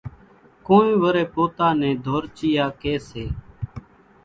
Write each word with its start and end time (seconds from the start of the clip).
ڪونئين 0.65 0.95
وريَ 1.03 1.23
پوتا 1.33 1.67
نين 1.79 1.93
ڌورچِيئا 2.05 2.65
ڪي 2.81 2.93
سي۔ 3.09 3.25